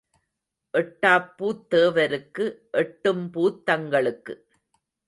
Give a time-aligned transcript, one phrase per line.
[0.73, 2.47] எட்டாப் பூத் தேவருக்கு
[2.71, 4.35] எட்டும் பூத் தங்களுக்கு.